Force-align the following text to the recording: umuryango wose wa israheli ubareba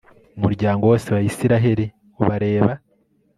umuryango 0.37 0.81
wose 0.89 1.07
wa 1.15 1.21
israheli 1.31 1.85
ubareba 2.21 2.73